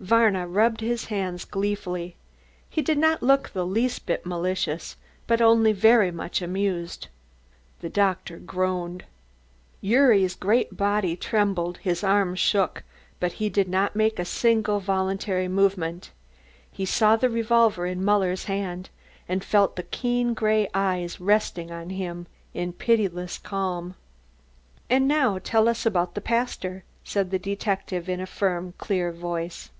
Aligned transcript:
Varna 0.00 0.48
rubbed 0.48 0.80
his 0.80 1.04
hands 1.04 1.44
gleefully. 1.44 2.16
He 2.68 2.82
did 2.82 2.98
not 2.98 3.22
look 3.22 3.50
the 3.50 3.64
least 3.64 4.04
bit 4.04 4.26
malicious 4.26 4.96
but 5.28 5.40
only 5.40 5.70
very 5.70 6.10
much 6.10 6.42
amused. 6.42 7.06
The 7.82 7.88
doctor 7.88 8.38
groaned. 8.38 9.04
Gyuri's 9.80 10.34
great 10.34 10.76
body 10.76 11.14
trembled, 11.14 11.78
his 11.78 12.02
arms 12.02 12.40
shook, 12.40 12.82
but 13.20 13.34
he 13.34 13.48
did 13.48 13.68
not 13.68 13.94
make 13.94 14.18
a 14.18 14.24
single 14.24 14.80
voluntary 14.80 15.46
movement. 15.46 16.10
He 16.72 16.84
saw 16.84 17.14
the 17.14 17.30
revolver 17.30 17.86
in 17.86 18.04
Muller's 18.04 18.46
hand 18.46 18.90
and 19.28 19.44
felt 19.44 19.76
the 19.76 19.84
keen 19.84 20.34
grey 20.34 20.66
eyes 20.74 21.20
resting 21.20 21.70
on 21.70 21.90
him 21.90 22.26
in 22.52 22.72
pitiless 22.72 23.38
calm. 23.38 23.94
"And 24.90 25.06
now 25.06 25.38
tell 25.38 25.68
us 25.68 25.86
about 25.86 26.16
the 26.16 26.20
pastor?" 26.20 26.82
said 27.04 27.30
the 27.30 27.38
detective 27.38 28.08
in 28.08 28.20
a 28.20 28.26
firm 28.26 28.74
clear 28.78 29.12
voice. 29.12 29.70